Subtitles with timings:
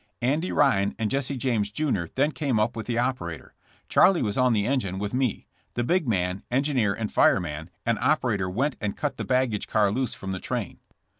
[0.23, 3.53] Andy Ryan and Jesse James, jr., then came up with the operator.
[3.87, 8.49] Charlie was on the engine with me; the big man, engineer and fireman and operator
[8.49, 10.79] went and cut the baggage car loose from the train.